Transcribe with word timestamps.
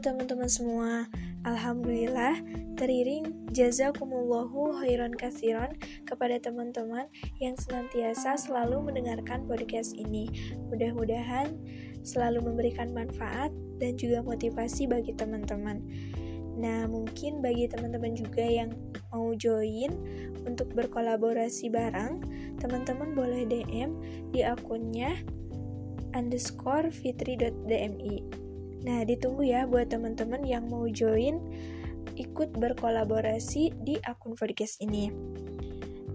teman-teman 0.00 0.48
semua, 0.48 1.04
Alhamdulillah 1.44 2.40
teriring 2.80 3.52
jazakumullahu 3.52 4.80
khairan 4.80 5.12
kasiron 5.12 5.76
kepada 6.08 6.40
teman-teman 6.40 7.04
yang 7.36 7.52
senantiasa 7.60 8.40
selalu 8.40 8.80
mendengarkan 8.80 9.44
podcast 9.44 9.92
ini. 9.92 10.32
Mudah-mudahan 10.72 11.52
selalu 12.00 12.48
memberikan 12.48 12.96
manfaat 12.96 13.52
dan 13.76 14.00
juga 14.00 14.24
motivasi 14.24 14.88
bagi 14.88 15.12
teman-teman. 15.12 15.84
Nah, 16.56 16.88
mungkin 16.88 17.44
bagi 17.44 17.68
teman-teman 17.68 18.16
juga 18.16 18.44
yang 18.44 18.72
mau 19.12 19.36
join 19.36 19.92
untuk 20.48 20.72
berkolaborasi 20.72 21.68
bareng, 21.68 22.24
teman-teman 22.56 23.12
boleh 23.12 23.44
DM 23.44 24.00
di 24.32 24.40
akunnya 24.48 25.20
underscore 26.16 26.88
fitri.dmi 26.88 28.39
Nah, 28.80 29.04
ditunggu 29.04 29.44
ya 29.44 29.68
buat 29.68 29.92
teman-teman 29.92 30.40
yang 30.44 30.68
mau 30.68 30.88
join 30.88 31.36
ikut 32.16 32.56
berkolaborasi 32.56 33.76
di 33.84 34.00
akun 34.04 34.32
podcast 34.36 34.80
ini. 34.80 35.12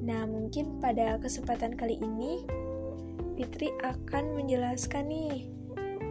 Nah, 0.06 0.26
mungkin 0.30 0.78
pada 0.82 1.18
kesempatan 1.18 1.78
kali 1.78 1.98
ini 2.02 2.46
Fitri 3.36 3.74
akan 3.84 4.38
menjelaskan 4.38 5.12
nih 5.12 5.50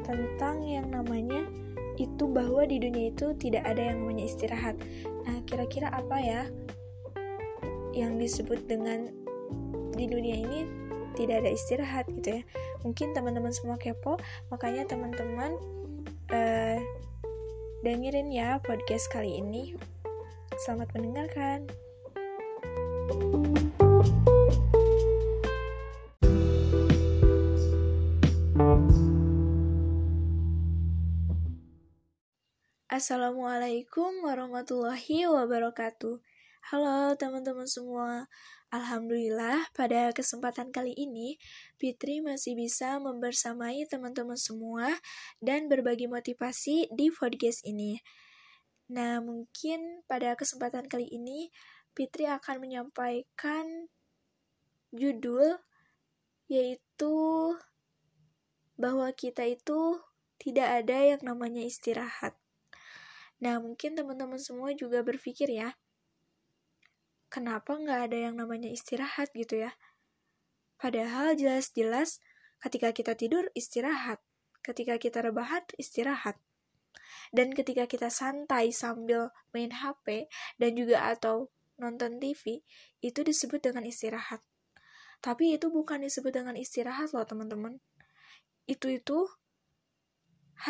tentang 0.04 0.66
yang 0.66 0.92
namanya 0.92 1.46
itu 1.96 2.26
bahwa 2.26 2.66
di 2.66 2.82
dunia 2.82 3.14
itu 3.14 3.32
tidak 3.38 3.64
ada 3.64 3.94
yang 3.94 4.02
namanya 4.02 4.26
istirahat. 4.26 4.76
Nah, 5.24 5.40
kira-kira 5.46 5.88
apa 5.94 6.18
ya 6.20 6.42
yang 7.94 8.18
disebut 8.18 8.66
dengan 8.66 9.08
di 9.94 10.10
dunia 10.10 10.42
ini 10.42 10.66
tidak 11.14 11.46
ada 11.46 11.50
istirahat 11.54 12.04
gitu 12.10 12.38
ya. 12.38 12.42
Mungkin 12.82 13.14
teman-teman 13.14 13.54
semua 13.54 13.78
kepo, 13.78 14.18
makanya 14.50 14.84
teman-teman 14.90 15.54
uh, 16.34 16.78
dengerin 17.86 18.34
ya 18.34 18.58
podcast 18.58 19.06
kali 19.14 19.38
ini. 19.38 19.78
Selamat 20.66 20.90
mendengarkan. 20.94 21.70
Assalamualaikum 32.94 34.22
warahmatullahi 34.22 35.26
wabarakatuh. 35.26 36.22
Halo 36.64 37.12
teman-teman 37.20 37.68
semua, 37.68 38.24
Alhamdulillah, 38.72 39.68
pada 39.76 40.08
kesempatan 40.16 40.72
kali 40.72 40.96
ini, 40.96 41.36
Fitri 41.76 42.24
masih 42.24 42.56
bisa 42.56 42.96
membersamai 43.04 43.84
teman-teman 43.84 44.40
semua 44.40 44.96
dan 45.44 45.68
berbagi 45.68 46.08
motivasi 46.08 46.88
di 46.88 47.12
podcast 47.12 47.68
ini. 47.68 48.00
Nah, 48.88 49.20
mungkin 49.20 50.08
pada 50.08 50.32
kesempatan 50.40 50.88
kali 50.88 51.04
ini, 51.04 51.52
Fitri 51.92 52.24
akan 52.24 52.64
menyampaikan 52.64 53.92
judul 54.88 55.60
yaitu 56.48 57.16
bahwa 58.80 59.12
kita 59.12 59.44
itu 59.44 60.00
tidak 60.40 60.80
ada 60.80 61.12
yang 61.12 61.20
namanya 61.28 61.60
istirahat. 61.60 62.32
Nah, 63.36 63.60
mungkin 63.60 64.00
teman-teman 64.00 64.40
semua 64.40 64.72
juga 64.72 65.04
berpikir 65.04 65.52
ya, 65.52 65.76
kenapa 67.34 67.74
nggak 67.74 68.00
ada 68.06 68.30
yang 68.30 68.38
namanya 68.38 68.70
istirahat 68.70 69.34
gitu 69.34 69.66
ya? 69.66 69.74
Padahal 70.78 71.34
jelas-jelas 71.34 72.22
ketika 72.62 72.94
kita 72.94 73.18
tidur 73.18 73.50
istirahat, 73.58 74.22
ketika 74.62 74.94
kita 75.02 75.18
rebahan 75.18 75.66
istirahat, 75.74 76.38
dan 77.34 77.50
ketika 77.50 77.90
kita 77.90 78.06
santai 78.06 78.70
sambil 78.70 79.34
main 79.50 79.74
HP 79.74 80.30
dan 80.62 80.78
juga 80.78 81.10
atau 81.10 81.50
nonton 81.74 82.22
TV, 82.22 82.62
itu 83.02 83.20
disebut 83.26 83.58
dengan 83.58 83.82
istirahat. 83.82 84.38
Tapi 85.18 85.58
itu 85.58 85.74
bukan 85.74 86.06
disebut 86.06 86.30
dengan 86.30 86.54
istirahat 86.54 87.10
loh 87.10 87.26
teman-teman. 87.26 87.82
Itu 88.70 88.94
itu 88.94 89.26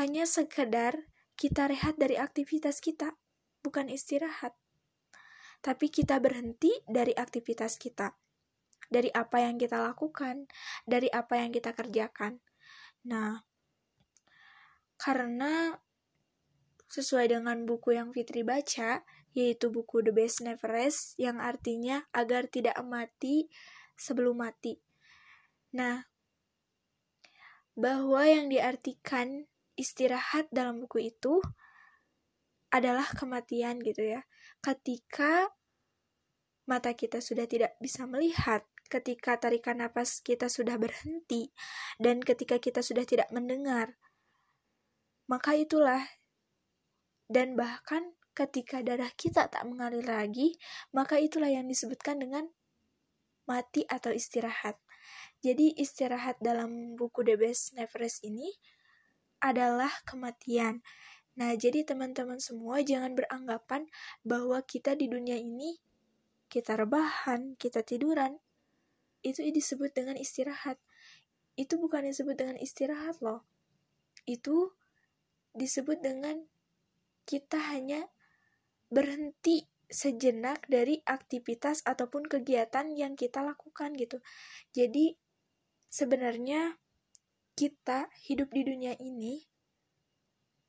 hanya 0.01 0.25
sekedar 0.25 1.13
kita 1.37 1.69
rehat 1.69 2.01
dari 2.01 2.17
aktivitas 2.17 2.81
kita, 2.81 3.13
bukan 3.61 3.93
istirahat 3.93 4.57
tapi 5.65 5.89
kita 5.89 6.21
berhenti 6.21 6.69
dari 6.85 7.17
aktivitas 7.17 7.81
kita, 7.81 8.13
dari 8.93 9.09
apa 9.09 9.49
yang 9.49 9.57
kita 9.57 9.81
lakukan, 9.81 10.45
dari 10.85 11.09
apa 11.09 11.41
yang 11.41 11.57
kita 11.57 11.73
kerjakan. 11.73 12.45
Nah, 13.09 13.41
karena 15.01 15.81
sesuai 16.93 17.33
dengan 17.33 17.65
buku 17.65 17.97
yang 17.97 18.13
Fitri 18.13 18.45
baca, 18.45 19.09
yaitu 19.33 19.73
buku 19.73 20.05
The 20.05 20.13
Best 20.13 20.45
Never 20.45 20.69
Rest, 20.69 21.17
yang 21.17 21.41
artinya 21.41 22.05
agar 22.13 22.45
tidak 22.45 22.77
mati 22.85 23.49
sebelum 23.97 24.45
mati. 24.45 24.85
Nah, 25.73 26.05
bahwa 27.73 28.21
yang 28.29 28.53
diartikan 28.53 29.49
istirahat 29.81 30.45
dalam 30.53 30.85
buku 30.85 31.09
itu 31.09 31.41
adalah 32.69 33.09
kematian 33.17 33.81
gitu 33.81 34.13
ya 34.13 34.29
ketika 34.65 35.53
mata 36.65 36.97
kita 36.97 37.21
sudah 37.21 37.45
tidak 37.45 37.77
bisa 37.81 38.09
melihat, 38.09 38.65
ketika 38.89 39.37
tarikan 39.37 39.81
napas 39.81 40.21
kita 40.25 40.49
sudah 40.49 40.81
berhenti, 40.81 41.53
dan 42.01 42.25
ketika 42.25 42.57
kita 42.61 42.81
sudah 42.81 43.05
tidak 43.05 43.29
mendengar, 43.33 43.97
maka 45.29 45.57
itulah, 45.57 46.05
dan 47.29 47.57
bahkan 47.57 48.13
ketika 48.35 48.83
darah 48.83 49.13
kita 49.15 49.47
tak 49.49 49.63
mengalir 49.65 50.05
lagi, 50.05 50.59
maka 50.91 51.23
itulah 51.23 51.49
yang 51.49 51.71
disebutkan 51.71 52.21
dengan 52.21 52.51
mati 53.47 53.87
atau 53.87 54.11
istirahat. 54.11 54.81
Jadi 55.45 55.77
istirahat 55.77 56.41
dalam 56.41 56.97
buku 56.97 57.21
The 57.21 57.37
Best 57.37 57.77
Neverest 57.77 58.25
ini 58.25 58.49
adalah 59.45 59.93
kematian. 60.09 60.81
Nah, 61.35 61.51
jadi 61.59 61.83
teman-teman 61.83 62.39
semua 62.39 62.79
jangan 62.87 63.19
beranggapan 63.19 63.91
bahwa 64.23 64.63
kita 64.63 64.95
di 64.95 65.11
dunia 65.11 65.35
ini 65.35 65.83
kita 66.47 66.79
rebahan, 66.79 67.59
kita 67.59 67.83
tiduran. 67.83 68.39
Itu 69.25 69.43
disebut 69.43 69.91
dengan 69.91 70.15
istirahat. 70.15 70.79
Itu 71.59 71.83
bukan 71.83 72.07
disebut 72.07 72.39
dengan 72.39 72.55
istirahat 72.63 73.19
loh. 73.19 73.43
Itu 74.23 74.79
disebut 75.59 75.99
dengan 75.99 76.47
kita 77.27 77.59
hanya 77.75 78.07
berhenti 78.93 79.67
sejenak 79.91 80.67
dari 80.71 81.03
aktivitas 81.03 81.83
ataupun 81.83 82.31
kegiatan 82.31 82.95
yang 82.95 83.19
kita 83.19 83.43
lakukan 83.43 83.95
gitu. 83.99 84.23
Jadi 84.71 85.19
sebenarnya 85.91 86.79
kita 87.55 88.11
hidup 88.27 88.51
di 88.51 88.63
dunia 88.67 88.95
ini 88.99 89.47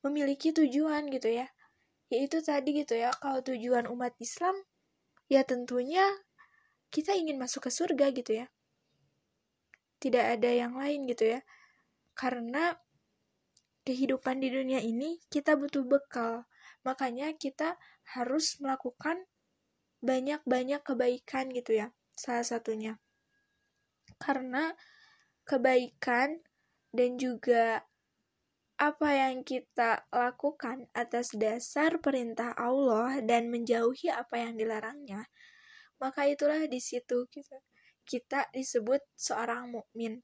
memiliki 0.06 0.54
tujuan 0.54 1.10
gitu 1.10 1.34
ya. 1.34 1.50
Yaitu 2.14 2.46
tadi 2.46 2.86
gitu 2.86 2.94
ya 2.94 3.10
kalau 3.18 3.42
tujuan 3.42 3.90
umat 3.90 4.14
Islam 4.22 4.54
ya 5.26 5.42
tentunya 5.42 6.06
kita 6.94 7.18
ingin 7.18 7.42
masuk 7.42 7.66
ke 7.66 7.72
surga 7.74 8.14
gitu 8.14 8.46
ya. 8.46 8.48
Tidak 9.98 10.22
ada 10.38 10.50
yang 10.54 10.78
lain 10.78 11.10
gitu 11.10 11.34
ya. 11.36 11.42
Karena 12.14 12.78
kehidupan 13.86 14.40
di 14.40 14.54
dunia 14.54 14.80
ini 14.80 15.18
kita 15.34 15.58
butuh 15.58 15.82
bekal. 15.82 16.46
Makanya 16.86 17.34
kita 17.34 17.82
harus 18.14 18.62
melakukan 18.62 19.26
banyak-banyak 20.06 20.86
kebaikan 20.86 21.50
gitu 21.50 21.82
ya 21.82 21.88
salah 22.14 22.46
satunya. 22.46 23.02
Karena 24.22 24.78
kebaikan 25.44 26.46
dan 26.94 27.18
juga 27.20 27.84
apa 28.76 29.08
yang 29.16 29.48
kita 29.48 30.04
lakukan 30.12 30.92
atas 30.92 31.32
dasar 31.32 32.04
perintah 32.04 32.52
Allah 32.60 33.24
dan 33.24 33.48
menjauhi 33.48 34.12
apa 34.12 34.44
yang 34.44 34.60
dilarangnya, 34.60 35.32
maka 36.04 36.28
itulah 36.28 36.60
di 36.68 36.84
situ 36.84 37.24
kita 37.32 37.64
kita 38.06 38.52
disebut 38.54 39.02
seorang 39.18 39.72
mukmin. 39.72 40.22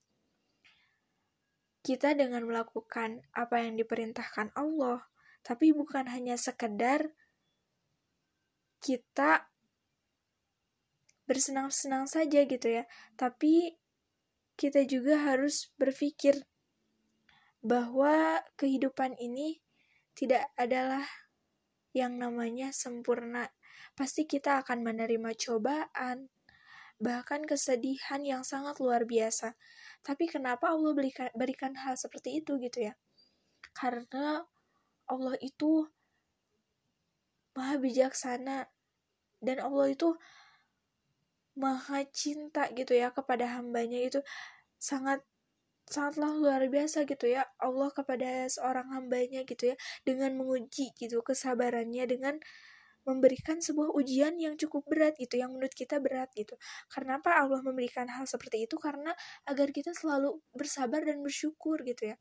Kita 1.81 2.13
dengan 2.13 2.45
melakukan 2.45 3.25
apa 3.33 3.65
yang 3.65 3.73
diperintahkan 3.73 4.53
Allah, 4.53 5.09
tapi 5.41 5.73
bukan 5.73 6.05
hanya 6.11 6.37
sekedar 6.37 7.09
kita 8.83 9.49
bersenang-senang 11.25 12.05
saja 12.05 12.45
gitu 12.45 12.67
ya, 12.69 12.85
tapi 13.17 13.81
kita 14.59 14.85
juga 14.85 15.17
harus 15.17 15.73
berpikir 15.79 16.37
bahwa 17.61 18.41
kehidupan 18.57 19.15
ini 19.21 19.61
tidak 20.17 20.49
adalah 20.57 21.05
yang 21.93 22.17
namanya 22.17 22.73
sempurna. 22.73 23.53
Pasti 23.93 24.25
kita 24.25 24.65
akan 24.65 24.81
menerima 24.81 25.31
cobaan, 25.37 26.33
bahkan 26.97 27.45
kesedihan 27.45 28.21
yang 28.25 28.41
sangat 28.41 28.81
luar 28.81 29.05
biasa. 29.05 29.53
Tapi 30.01 30.25
kenapa 30.25 30.73
Allah 30.73 30.93
berikan, 31.37 31.73
hal 31.77 31.93
seperti 31.97 32.41
itu 32.41 32.57
gitu 32.57 32.89
ya? 32.89 32.93
Karena 33.77 34.41
Allah 35.05 35.35
itu 35.43 35.85
maha 37.51 37.75
bijaksana 37.77 38.71
dan 39.43 39.57
Allah 39.59 39.91
itu 39.91 40.15
maha 41.59 42.07
cinta 42.15 42.71
gitu 42.71 42.95
ya 42.95 43.11
kepada 43.11 43.59
hambanya 43.59 43.99
itu 43.99 44.19
sangat 44.79 45.19
sangatlah 45.91 46.31
luar 46.39 46.63
biasa 46.71 47.03
gitu 47.03 47.27
ya 47.27 47.43
Allah 47.59 47.91
kepada 47.91 48.47
seorang 48.47 48.87
hambanya 48.95 49.43
gitu 49.43 49.75
ya 49.75 49.75
dengan 50.07 50.39
menguji 50.39 50.95
gitu 50.95 51.19
kesabarannya 51.19 52.07
dengan 52.07 52.39
memberikan 53.01 53.57
sebuah 53.57 53.97
ujian 53.97 54.37
yang 54.37 54.53
cukup 54.57 54.85
berat 54.85 55.17
gitu 55.17 55.41
yang 55.41 55.53
menurut 55.53 55.73
kita 55.73 55.97
berat 55.97 56.29
gitu. 56.37 56.53
Karena 56.85 57.17
apa? 57.17 57.41
Allah 57.41 57.59
memberikan 57.65 58.05
hal 58.13 58.29
seperti 58.29 58.69
itu 58.69 58.77
karena 58.77 59.17
agar 59.49 59.73
kita 59.73 59.91
selalu 59.97 60.37
bersabar 60.53 61.01
dan 61.01 61.25
bersyukur 61.25 61.81
gitu 61.81 62.13
ya. 62.13 62.15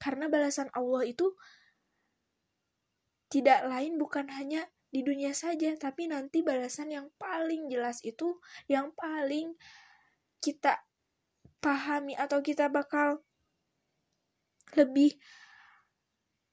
Karena 0.00 0.32
balasan 0.32 0.72
Allah 0.72 1.04
itu 1.04 1.36
tidak 3.28 3.68
lain 3.68 4.00
bukan 4.00 4.30
hanya 4.32 4.64
di 4.88 5.02
dunia 5.02 5.34
saja, 5.34 5.74
tapi 5.74 6.06
nanti 6.06 6.40
balasan 6.40 6.88
yang 6.88 7.10
paling 7.18 7.66
jelas 7.66 7.98
itu 8.06 8.38
yang 8.70 8.94
paling 8.94 9.58
kita 10.38 10.78
pahami 11.64 12.12
atau 12.12 12.44
kita 12.44 12.68
bakal 12.68 13.24
lebih 14.76 15.16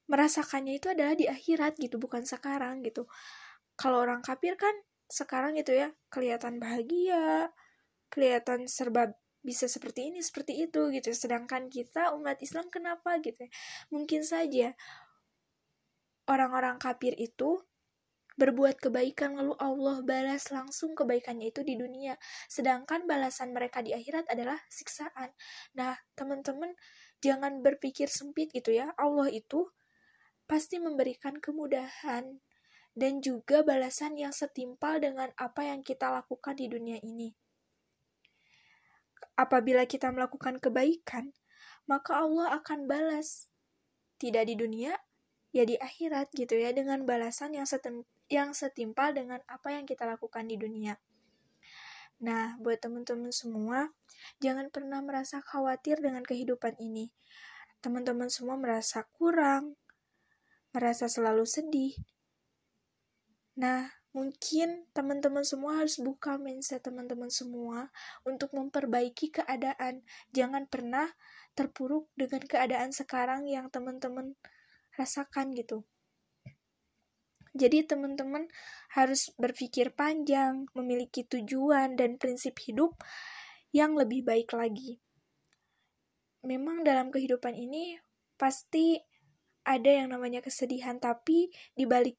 merasakannya 0.08 0.80
itu 0.80 0.88
adalah 0.88 1.12
di 1.12 1.28
akhirat 1.28 1.76
gitu, 1.76 2.00
bukan 2.00 2.24
sekarang 2.24 2.80
gitu. 2.80 3.04
Kalau 3.76 4.00
orang 4.00 4.24
kafir 4.24 4.56
kan 4.56 4.72
sekarang 5.08 5.56
gitu 5.60 5.76
ya, 5.76 5.92
kelihatan 6.08 6.56
bahagia, 6.56 7.52
kelihatan 8.08 8.64
serba 8.68 9.12
bisa 9.42 9.66
seperti 9.66 10.08
ini, 10.12 10.24
seperti 10.24 10.64
itu 10.64 10.88
gitu. 10.94 11.10
Sedangkan 11.12 11.68
kita 11.68 12.14
umat 12.16 12.38
Islam 12.40 12.72
kenapa 12.72 13.18
gitu 13.20 13.44
ya? 13.44 13.50
Mungkin 13.92 14.22
saja 14.22 14.72
orang-orang 16.30 16.78
kafir 16.78 17.16
itu 17.18 17.60
berbuat 18.40 18.80
kebaikan 18.80 19.36
lalu 19.36 19.52
Allah 19.60 20.00
balas 20.00 20.48
langsung 20.48 20.96
kebaikannya 20.96 21.52
itu 21.52 21.60
di 21.64 21.76
dunia. 21.76 22.16
Sedangkan 22.48 23.04
balasan 23.04 23.52
mereka 23.52 23.84
di 23.84 23.92
akhirat 23.92 24.28
adalah 24.32 24.60
siksaan. 24.72 25.32
Nah 25.76 25.96
teman-teman 26.16 26.72
jangan 27.20 27.60
berpikir 27.60 28.08
sempit 28.08 28.52
gitu 28.52 28.72
ya. 28.72 28.92
Allah 28.96 29.28
itu 29.28 29.68
pasti 30.48 30.80
memberikan 30.80 31.38
kemudahan 31.38 32.40
dan 32.92 33.24
juga 33.24 33.64
balasan 33.64 34.20
yang 34.20 34.36
setimpal 34.36 35.00
dengan 35.00 35.32
apa 35.40 35.64
yang 35.64 35.80
kita 35.80 36.12
lakukan 36.12 36.56
di 36.56 36.68
dunia 36.68 37.00
ini. 37.00 37.32
Apabila 39.36 39.88
kita 39.88 40.12
melakukan 40.12 40.60
kebaikan 40.60 41.32
maka 41.86 42.22
Allah 42.22 42.58
akan 42.62 42.86
balas. 42.86 43.50
Tidak 44.20 44.46
di 44.46 44.54
dunia 44.54 44.94
ya 45.52 45.66
di 45.66 45.76
akhirat 45.76 46.32
gitu 46.32 46.56
ya 46.56 46.70
dengan 46.72 47.04
balasan 47.04 47.52
yang 47.58 47.66
setem 47.66 48.06
yang 48.32 48.56
setimpal 48.56 49.12
dengan 49.12 49.44
apa 49.44 49.76
yang 49.76 49.84
kita 49.84 50.08
lakukan 50.08 50.48
di 50.48 50.56
dunia. 50.56 50.96
Nah, 52.24 52.56
buat 52.64 52.80
teman-teman 52.80 53.28
semua, 53.28 53.92
jangan 54.40 54.72
pernah 54.72 55.04
merasa 55.04 55.44
khawatir 55.44 56.00
dengan 56.00 56.24
kehidupan 56.24 56.80
ini. 56.80 57.12
Teman-teman 57.84 58.32
semua 58.32 58.56
merasa 58.56 59.04
kurang, 59.12 59.76
merasa 60.72 61.12
selalu 61.12 61.44
sedih. 61.44 61.92
Nah, 63.58 63.92
mungkin 64.16 64.88
teman-teman 64.96 65.44
semua 65.44 65.84
harus 65.84 66.00
buka 66.00 66.40
mindset 66.40 66.88
teman-teman 66.88 67.28
semua 67.28 67.92
untuk 68.24 68.54
memperbaiki 68.56 69.28
keadaan. 69.28 70.06
Jangan 70.32 70.70
pernah 70.72 71.12
terpuruk 71.52 72.08
dengan 72.16 72.40
keadaan 72.48 72.96
sekarang 72.96 73.44
yang 73.44 73.68
teman-teman 73.68 74.38
rasakan 74.96 75.52
gitu. 75.52 75.84
Jadi 77.52 77.84
teman-teman 77.84 78.48
harus 78.96 79.28
berpikir 79.36 79.92
panjang, 79.92 80.64
memiliki 80.72 81.28
tujuan 81.28 82.00
dan 82.00 82.16
prinsip 82.16 82.56
hidup 82.64 82.96
yang 83.76 83.92
lebih 83.92 84.24
baik 84.24 84.56
lagi. 84.56 85.00
Memang 86.42 86.80
dalam 86.80 87.12
kehidupan 87.12 87.52
ini 87.52 88.00
pasti 88.40 88.98
ada 89.62 89.90
yang 89.92 90.10
namanya 90.10 90.42
kesedihan, 90.42 90.98
tapi 90.98 91.52
di 91.76 91.84
balik 91.86 92.18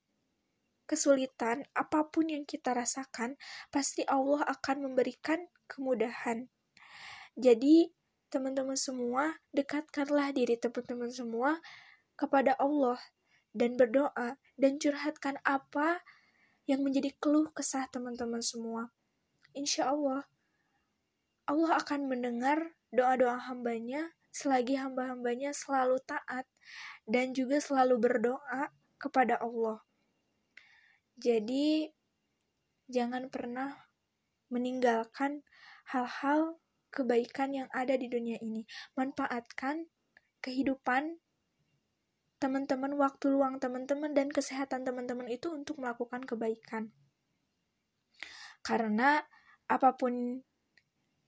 kesulitan 0.88 1.66
apa 1.74 2.08
pun 2.08 2.30
yang 2.30 2.46
kita 2.46 2.72
rasakan, 2.72 3.36
pasti 3.74 4.06
Allah 4.08 4.46
akan 4.48 4.92
memberikan 4.92 5.50
kemudahan. 5.68 6.48
Jadi, 7.34 7.90
teman-teman 8.30 8.78
semua, 8.78 9.42
dekatkanlah 9.52 10.32
diri 10.32 10.56
teman-teman 10.62 11.10
semua 11.10 11.60
kepada 12.14 12.54
Allah 12.62 13.02
dan 13.54 13.78
berdoa 13.78 14.42
dan 14.58 14.82
curhatkan 14.82 15.38
apa 15.46 16.02
yang 16.66 16.82
menjadi 16.82 17.14
keluh 17.22 17.50
kesah 17.54 17.88
teman-teman 17.88 18.42
semua. 18.42 18.90
Insya 19.54 19.94
Allah, 19.94 20.26
Allah 21.46 21.78
akan 21.80 22.10
mendengar 22.10 22.74
doa-doa 22.90 23.38
hambanya 23.48 24.18
selagi 24.34 24.82
hamba-hambanya 24.82 25.54
selalu 25.54 26.02
taat 26.02 26.50
dan 27.06 27.38
juga 27.38 27.62
selalu 27.62 28.02
berdoa 28.02 28.74
kepada 28.98 29.38
Allah. 29.38 29.86
Jadi, 31.20 31.94
jangan 32.90 33.30
pernah 33.30 33.78
meninggalkan 34.50 35.46
hal-hal 35.94 36.58
kebaikan 36.90 37.54
yang 37.54 37.70
ada 37.70 37.94
di 37.94 38.10
dunia 38.10 38.42
ini. 38.42 38.66
Manfaatkan 38.98 39.90
kehidupan 40.42 41.23
teman-teman, 42.44 42.92
waktu 43.00 43.32
luang 43.32 43.64
teman-teman, 43.64 44.12
dan 44.12 44.28
kesehatan 44.28 44.84
teman-teman 44.84 45.32
itu 45.32 45.48
untuk 45.48 45.80
melakukan 45.80 46.28
kebaikan. 46.28 46.92
Karena 48.60 49.24
apa 49.72 49.96
pun 49.96 50.44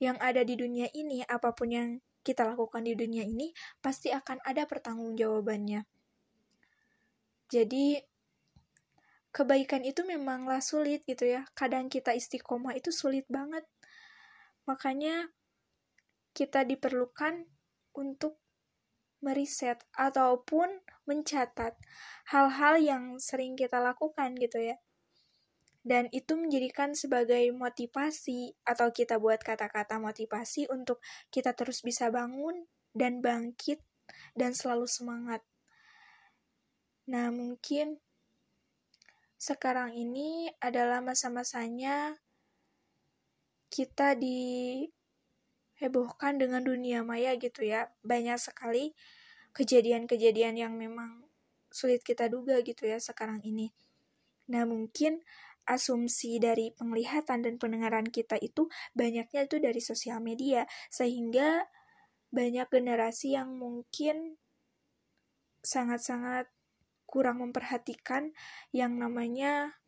yang 0.04 0.20
ada 0.20 0.44
di 0.44 0.60
dunia 0.60 0.92
ini, 0.92 1.24
apa 1.24 1.56
pun 1.56 1.72
yang 1.72 1.90
kita 2.20 2.44
lakukan 2.44 2.84
di 2.84 3.00
dunia 3.00 3.24
ini, 3.24 3.56
pasti 3.80 4.12
akan 4.12 4.44
ada 4.44 4.68
pertanggungjawabannya. 4.68 5.88
Jadi, 7.48 8.04
kebaikan 9.32 9.88
itu 9.88 10.04
memanglah 10.04 10.60
sulit 10.60 11.08
gitu 11.08 11.24
ya. 11.24 11.48
Kadang 11.56 11.88
kita 11.88 12.12
istiqomah 12.12 12.76
itu 12.76 12.92
sulit 12.92 13.24
banget. 13.32 13.64
Makanya, 14.68 15.32
kita 16.36 16.68
diperlukan 16.68 17.48
untuk 17.96 18.36
meriset 19.24 19.80
ataupun 19.96 20.68
mencatat 21.06 21.78
hal-hal 22.30 22.76
yang 22.82 23.04
sering 23.22 23.58
kita 23.58 23.82
lakukan 23.82 24.38
gitu 24.38 24.62
ya. 24.62 24.78
Dan 25.86 26.10
itu 26.10 26.34
menjadikan 26.34 26.98
sebagai 26.98 27.46
motivasi 27.54 28.58
atau 28.66 28.90
kita 28.90 29.22
buat 29.22 29.46
kata-kata 29.46 30.02
motivasi 30.02 30.66
untuk 30.74 30.98
kita 31.30 31.54
terus 31.54 31.86
bisa 31.86 32.10
bangun 32.10 32.66
dan 32.98 33.22
bangkit 33.22 33.86
dan 34.34 34.58
selalu 34.58 34.90
semangat. 34.90 35.46
Nah, 37.06 37.30
mungkin 37.30 38.02
sekarang 39.38 39.94
ini 39.94 40.50
adalah 40.58 41.06
masa-masanya 41.06 42.18
kita 43.70 44.18
dihebohkan 44.18 44.90
dengan 46.42 46.66
dunia 46.66 47.06
maya 47.06 47.38
gitu 47.38 47.62
ya. 47.62 47.94
Banyak 48.02 48.42
sekali 48.42 48.98
kejadian-kejadian 49.56 50.60
yang 50.60 50.74
memang 50.76 51.24
sulit 51.72 52.04
kita 52.04 52.28
duga 52.28 52.60
gitu 52.62 52.86
ya 52.86 53.00
sekarang 53.00 53.40
ini. 53.48 53.72
Nah, 54.52 54.68
mungkin 54.68 55.24
asumsi 55.66 56.38
dari 56.38 56.70
penglihatan 56.76 57.42
dan 57.42 57.58
pendengaran 57.58 58.06
kita 58.06 58.38
itu 58.38 58.70
banyaknya 58.94 59.50
itu 59.50 59.58
dari 59.58 59.82
sosial 59.82 60.22
media 60.22 60.70
sehingga 60.94 61.66
banyak 62.30 62.70
generasi 62.70 63.34
yang 63.34 63.58
mungkin 63.58 64.38
sangat-sangat 65.66 66.46
kurang 67.10 67.42
memperhatikan 67.42 68.36
yang 68.70 69.02
namanya 69.02 69.82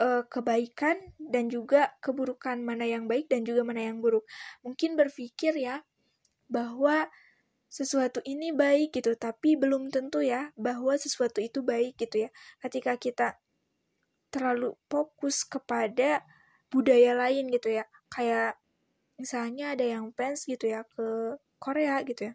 uh, 0.00 0.24
kebaikan 0.24 1.12
dan 1.20 1.52
juga 1.52 1.92
keburukan 2.00 2.56
mana 2.64 2.88
yang 2.88 3.04
baik 3.04 3.28
dan 3.28 3.44
juga 3.44 3.66
mana 3.66 3.84
yang 3.84 4.00
buruk. 4.00 4.24
Mungkin 4.64 4.96
berpikir 4.96 5.60
ya 5.60 5.84
bahwa 6.50 7.08
sesuatu 7.70 8.18
ini 8.26 8.50
baik 8.50 8.98
gitu, 8.98 9.14
tapi 9.14 9.54
belum 9.54 9.94
tentu 9.94 10.20
ya 10.20 10.50
bahwa 10.58 10.98
sesuatu 10.98 11.38
itu 11.38 11.62
baik 11.62 11.96
gitu 12.02 12.26
ya. 12.26 12.30
Ketika 12.58 12.98
kita 12.98 13.38
terlalu 14.34 14.74
fokus 14.90 15.46
kepada 15.46 16.26
budaya 16.68 17.14
lain 17.14 17.46
gitu 17.54 17.78
ya, 17.78 17.86
kayak 18.10 18.58
misalnya 19.14 19.78
ada 19.78 19.86
yang 19.86 20.10
fans 20.18 20.50
gitu 20.50 20.66
ya 20.66 20.82
ke 20.82 21.38
Korea 21.62 22.02
gitu 22.02 22.34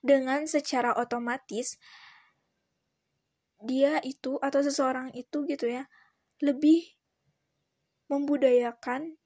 Dengan 0.00 0.48
secara 0.48 0.96
otomatis 0.96 1.76
dia 3.58 3.98
itu 4.06 4.38
atau 4.38 4.62
seseorang 4.62 5.10
itu 5.18 5.42
gitu 5.50 5.66
ya 5.66 5.90
lebih 6.38 6.94
membudayakan 8.06 9.18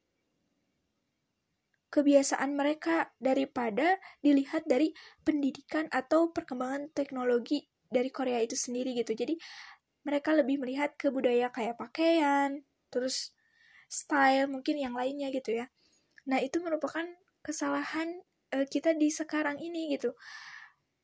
kebiasaan 1.93 2.57
mereka 2.57 3.13
daripada 3.21 4.01
dilihat 4.25 4.65
dari 4.65 4.97
pendidikan 5.29 5.93
atau 5.93 6.33
perkembangan 6.33 6.89
teknologi 6.97 7.69
dari 7.93 8.09
Korea 8.09 8.41
itu 8.41 8.57
sendiri 8.57 8.97
gitu. 8.97 9.13
Jadi 9.13 9.37
mereka 10.09 10.33
lebih 10.33 10.57
melihat 10.65 10.97
ke 10.97 11.13
budaya 11.13 11.53
kayak 11.53 11.77
pakaian 11.77 12.65
terus 12.89 13.37
style 13.93 14.49
mungkin 14.49 14.81
yang 14.81 14.97
lainnya 14.97 15.29
gitu 15.29 15.53
ya. 15.61 15.69
Nah 16.25 16.41
itu 16.41 16.65
merupakan 16.65 17.05
kesalahan 17.45 18.25
uh, 18.57 18.65
kita 18.65 18.97
di 18.97 19.13
sekarang 19.13 19.61
ini 19.61 19.93
gitu. 19.93 20.17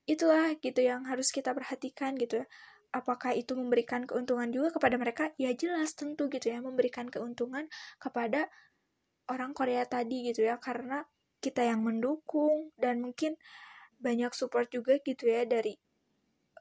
Itulah 0.08 0.56
gitu 0.56 0.80
yang 0.80 1.04
harus 1.04 1.28
kita 1.28 1.52
perhatikan 1.52 2.16
gitu 2.16 2.40
ya. 2.42 2.46
Apakah 2.88 3.36
itu 3.36 3.52
memberikan 3.52 4.08
keuntungan 4.08 4.48
juga 4.48 4.72
kepada 4.72 4.96
mereka? 4.96 5.36
Ya 5.36 5.52
jelas 5.52 5.92
tentu 5.92 6.32
gitu 6.32 6.48
ya 6.48 6.64
memberikan 6.64 7.12
keuntungan 7.12 7.68
kepada 8.00 8.48
orang 9.28 9.52
Korea 9.52 9.84
tadi 9.84 10.28
gitu 10.32 10.44
ya 10.44 10.56
karena 10.60 11.04
kita 11.38 11.62
yang 11.62 11.84
mendukung 11.86 12.74
dan 12.74 12.98
mungkin 12.98 13.38
banyak 13.98 14.32
support 14.34 14.70
juga 14.70 14.98
gitu 15.02 15.26
ya 15.30 15.46
dari 15.46 15.74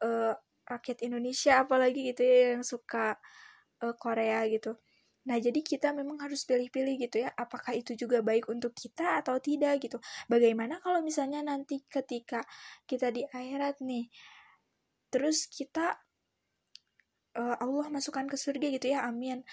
uh, 0.04 0.34
rakyat 0.68 1.06
Indonesia 1.06 1.64
apalagi 1.64 2.14
gitu 2.14 2.22
ya 2.22 2.60
yang 2.60 2.66
suka 2.66 3.18
uh, 3.82 3.96
Korea 3.98 4.46
gitu. 4.50 4.78
Nah, 5.28 5.44
jadi 5.44 5.60
kita 5.60 5.92
memang 5.92 6.24
harus 6.24 6.48
pilih-pilih 6.48 7.04
gitu 7.04 7.28
ya, 7.28 7.30
apakah 7.36 7.76
itu 7.76 8.00
juga 8.00 8.24
baik 8.24 8.48
untuk 8.48 8.72
kita 8.72 9.20
atau 9.20 9.36
tidak 9.44 9.84
gitu. 9.84 10.00
Bagaimana 10.32 10.80
kalau 10.80 11.04
misalnya 11.04 11.44
nanti 11.44 11.84
ketika 11.92 12.48
kita 12.88 13.12
di 13.12 13.28
akhirat 13.28 13.84
nih, 13.84 14.08
terus 15.12 15.52
kita 15.52 16.00
uh, 17.36 17.56
Allah 17.60 17.88
masukkan 17.92 18.24
ke 18.24 18.40
surga 18.40 18.72
gitu 18.80 18.88
ya, 18.96 19.04
amin. 19.04 19.44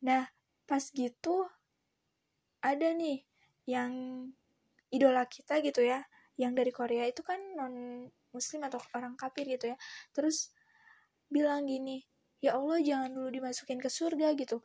Nah, 0.00 0.24
pas 0.64 0.80
gitu 0.88 1.44
ada 2.76 2.88
nih 2.94 3.22
yang 3.66 3.92
idola 4.90 5.26
kita 5.26 5.62
gitu 5.62 5.82
ya, 5.82 6.02
yang 6.38 6.54
dari 6.54 6.70
Korea 6.74 7.06
itu 7.06 7.22
kan 7.22 7.38
non 7.58 8.06
muslim 8.30 8.62
atau 8.66 8.78
orang 8.94 9.14
kafir 9.18 9.46
gitu 9.46 9.70
ya. 9.74 9.76
Terus 10.14 10.54
bilang 11.30 11.66
gini 11.66 12.02
ya 12.42 12.56
Allah 12.56 12.80
jangan 12.80 13.10
dulu 13.12 13.28
dimasukin 13.30 13.78
ke 13.78 13.92
surga 13.92 14.34
gitu. 14.34 14.64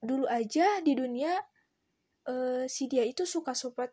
Dulu 0.00 0.24
aja 0.30 0.80
di 0.80 0.96
dunia 0.96 1.36
uh, 2.30 2.64
si 2.70 2.88
dia 2.88 3.04
itu 3.04 3.26
suka 3.28 3.52
support 3.52 3.92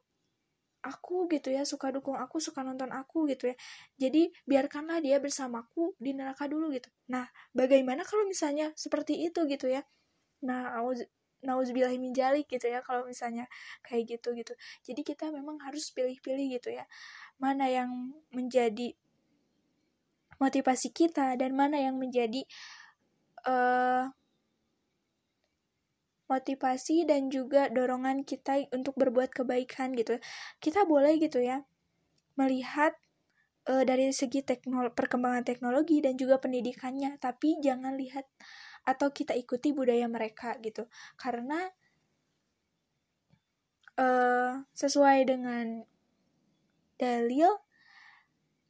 aku 0.86 1.28
gitu 1.28 1.52
ya 1.52 1.68
suka 1.68 1.92
dukung 1.92 2.16
aku 2.16 2.40
suka 2.40 2.64
nonton 2.64 2.94
aku 2.94 3.28
gitu 3.28 3.52
ya. 3.52 3.56
Jadi 4.00 4.32
biarkanlah 4.48 5.04
dia 5.04 5.20
bersamaku 5.20 5.98
di 6.00 6.16
neraka 6.16 6.48
dulu 6.48 6.72
gitu. 6.72 6.88
Nah 7.12 7.28
bagaimana 7.52 8.08
kalau 8.08 8.24
misalnya 8.30 8.72
seperti 8.78 9.28
itu 9.28 9.44
gitu 9.50 9.68
ya? 9.68 9.84
Nah 10.46 10.80
nauzubillahi 11.46 12.02
min 12.02 12.14
jalik 12.14 12.50
gitu 12.50 12.66
ya 12.66 12.82
kalau 12.82 13.06
misalnya 13.06 13.46
kayak 13.86 14.18
gitu 14.18 14.34
gitu 14.34 14.54
jadi 14.82 15.02
kita 15.06 15.26
memang 15.30 15.62
harus 15.62 15.94
pilih-pilih 15.94 16.58
gitu 16.58 16.74
ya 16.74 16.90
mana 17.38 17.70
yang 17.70 18.18
menjadi 18.34 18.98
motivasi 20.38 20.94
kita 20.94 21.38
dan 21.38 21.54
mana 21.54 21.82
yang 21.82 21.98
menjadi 21.98 22.46
uh, 23.46 24.10
motivasi 26.28 27.08
dan 27.08 27.32
juga 27.32 27.72
dorongan 27.72 28.28
kita 28.28 28.68
untuk 28.76 29.00
berbuat 29.00 29.32
kebaikan 29.32 29.96
gitu. 29.96 30.20
Kita 30.60 30.84
boleh 30.84 31.18
gitu 31.18 31.40
ya 31.40 31.64
melihat 32.38 32.94
uh, 33.66 33.82
dari 33.82 34.12
segi 34.14 34.44
teknol 34.46 34.94
perkembangan 34.94 35.48
teknologi 35.48 36.04
dan 36.04 36.20
juga 36.20 36.38
pendidikannya, 36.38 37.18
tapi 37.18 37.58
jangan 37.64 37.98
lihat 37.98 38.28
atau 38.88 39.12
kita 39.12 39.36
ikuti 39.36 39.76
budaya 39.76 40.08
mereka 40.08 40.56
gitu. 40.64 40.88
Karena 41.20 41.68
uh, 44.00 44.64
sesuai 44.72 45.28
dengan 45.28 45.84
dalil 46.96 47.52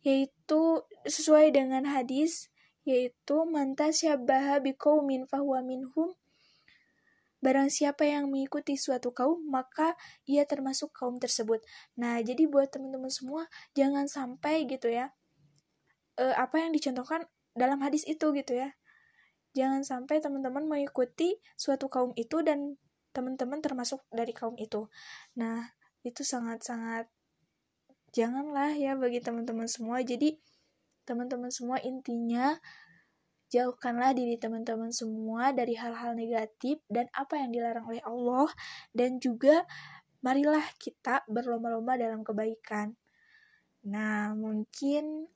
yaitu 0.01 0.81
sesuai 1.05 1.53
dengan 1.53 1.85
hadis 1.85 2.49
yaitu 2.87 3.45
manta 3.45 3.93
syabbaha 3.93 4.63
biqaumin 4.63 5.29
fahuwa 5.29 5.61
minhum 5.61 6.17
Barang 7.37 7.69
siapa 7.69 8.01
yang 8.01 8.33
mengikuti 8.33 8.73
suatu 8.81 9.13
kaum, 9.13 9.37
maka 9.45 9.93
ia 10.25 10.41
termasuk 10.49 10.89
kaum 10.89 11.21
tersebut. 11.21 11.61
Nah, 11.93 12.17
jadi 12.17 12.49
buat 12.49 12.73
teman-teman 12.73 13.13
semua, 13.13 13.45
jangan 13.77 14.09
sampai 14.09 14.65
gitu 14.65 14.89
ya, 14.89 15.13
e, 16.17 16.25
apa 16.33 16.65
yang 16.65 16.73
dicontohkan 16.73 17.29
dalam 17.53 17.77
hadis 17.85 18.09
itu 18.09 18.33
gitu 18.33 18.57
ya. 18.57 18.73
Jangan 19.57 19.81
sampai 19.81 20.21
teman-teman 20.21 20.69
mengikuti 20.69 21.41
suatu 21.57 21.89
kaum 21.89 22.13
itu 22.13 22.45
dan 22.45 22.77
teman-teman 23.09 23.57
termasuk 23.57 24.05
dari 24.13 24.29
kaum 24.29 24.53
itu. 24.61 24.85
Nah, 25.33 25.73
itu 26.05 26.21
sangat-sangat 26.21 27.09
janganlah 28.13 28.77
ya 28.77 28.93
bagi 28.93 29.17
teman-teman 29.17 29.65
semua. 29.65 30.05
Jadi 30.05 30.37
teman-teman 31.09 31.49
semua 31.49 31.81
intinya 31.81 32.53
jauhkanlah 33.49 34.13
diri 34.13 34.37
teman-teman 34.37 34.93
semua 34.93 35.55
dari 35.55 35.73
hal-hal 35.73 36.13
negatif 36.13 36.83
dan 36.91 37.09
apa 37.15 37.39
yang 37.41 37.49
dilarang 37.49 37.87
oleh 37.87 38.03
Allah 38.03 38.51
dan 38.91 39.17
juga 39.17 39.63
marilah 40.21 40.63
kita 40.77 41.23
berlomba-lomba 41.31 41.95
dalam 41.95 42.21
kebaikan. 42.27 42.93
Nah, 43.87 44.35
mungkin 44.35 45.31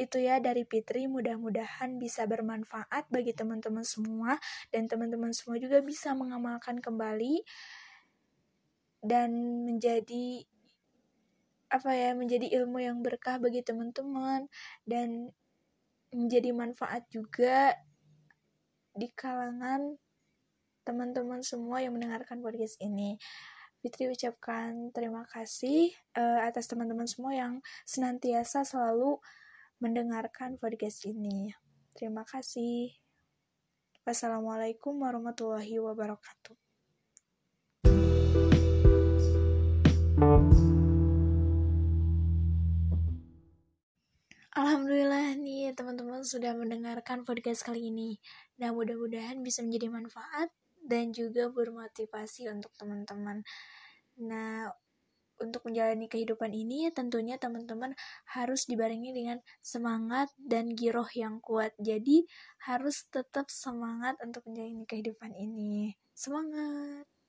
itu 0.00 0.18
ya 0.20 0.40
dari 0.40 0.64
Fitri 0.64 1.04
mudah-mudahan 1.04 2.00
bisa 2.00 2.24
bermanfaat 2.24 3.08
bagi 3.12 3.36
teman-teman 3.36 3.84
semua 3.84 4.40
dan 4.72 4.88
teman-teman 4.88 5.30
semua 5.36 5.60
juga 5.60 5.84
bisa 5.84 6.16
mengamalkan 6.16 6.80
kembali 6.80 7.44
dan 9.04 9.30
menjadi 9.68 10.46
apa 11.72 11.90
ya 11.96 12.12
menjadi 12.12 12.52
ilmu 12.62 12.84
yang 12.84 13.00
berkah 13.00 13.40
bagi 13.40 13.64
teman-teman 13.64 14.48
dan 14.84 15.32
menjadi 16.12 16.52
manfaat 16.52 17.08
juga 17.08 17.76
di 18.92 19.08
kalangan 19.16 19.96
teman-teman 20.84 21.40
semua 21.40 21.80
yang 21.80 21.96
mendengarkan 21.96 22.44
podcast 22.44 22.76
ini. 22.84 23.16
Fitri 23.82 24.06
ucapkan 24.06 24.94
terima 24.94 25.26
kasih 25.26 25.90
uh, 26.14 26.44
atas 26.46 26.70
teman-teman 26.70 27.08
semua 27.08 27.34
yang 27.34 27.58
senantiasa 27.82 28.62
selalu 28.62 29.18
mendengarkan 29.82 30.54
podcast 30.62 31.02
ini. 31.10 31.50
Terima 31.90 32.22
kasih. 32.22 32.94
Wassalamualaikum 34.06 34.94
warahmatullahi 34.94 35.82
wabarakatuh. 35.82 36.54
Alhamdulillah 44.54 45.34
nih 45.34 45.74
teman-teman 45.74 46.22
sudah 46.22 46.54
mendengarkan 46.54 47.26
podcast 47.26 47.66
kali 47.66 47.90
ini. 47.90 48.22
Nah 48.62 48.70
mudah-mudahan 48.70 49.42
bisa 49.42 49.66
menjadi 49.66 49.90
manfaat 49.90 50.54
dan 50.78 51.10
juga 51.10 51.50
bermotivasi 51.50 52.46
untuk 52.54 52.70
teman-teman. 52.78 53.42
Nah 54.22 54.70
untuk 55.44 55.66
menjalani 55.66 56.06
kehidupan 56.06 56.50
ini 56.54 56.88
tentunya 56.94 57.36
teman-teman 57.36 57.92
harus 58.30 58.64
dibarengi 58.70 59.10
dengan 59.12 59.38
semangat 59.60 60.30
dan 60.38 60.72
giroh 60.78 61.08
yang 61.18 61.42
kuat. 61.42 61.74
Jadi 61.82 62.24
harus 62.66 63.04
tetap 63.10 63.50
semangat 63.50 64.16
untuk 64.22 64.46
menjalani 64.48 64.86
kehidupan 64.86 65.34
ini. 65.34 65.98
Semangat! 66.14 67.21